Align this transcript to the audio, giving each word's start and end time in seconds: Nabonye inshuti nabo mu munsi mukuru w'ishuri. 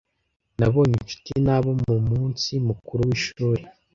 Nabonye 0.59 0.95
inshuti 0.99 1.33
nabo 1.45 1.71
mu 1.85 1.95
munsi 2.09 2.51
mukuru 2.67 3.01
w'ishuri. 3.09 3.63